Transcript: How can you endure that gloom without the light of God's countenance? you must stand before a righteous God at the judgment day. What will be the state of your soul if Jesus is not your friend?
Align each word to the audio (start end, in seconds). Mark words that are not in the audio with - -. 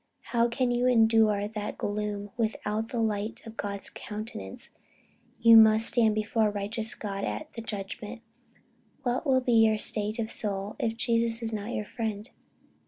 How 0.33 0.47
can 0.49 0.71
you 0.71 0.87
endure 0.87 1.47
that 1.47 1.77
gloom 1.77 2.31
without 2.35 2.87
the 2.89 2.97
light 2.97 3.45
of 3.45 3.55
God's 3.55 3.91
countenance? 3.91 4.71
you 5.39 5.55
must 5.55 5.85
stand 5.89 6.15
before 6.15 6.47
a 6.47 6.51
righteous 6.51 6.95
God 6.95 7.23
at 7.23 7.53
the 7.53 7.61
judgment 7.61 8.21
day. 8.55 8.61
What 9.03 9.27
will 9.27 9.41
be 9.41 9.69
the 9.69 9.77
state 9.77 10.15
of 10.15 10.17
your 10.17 10.27
soul 10.29 10.75
if 10.79 10.97
Jesus 10.97 11.43
is 11.43 11.53
not 11.53 11.73
your 11.75 11.85
friend? 11.85 12.31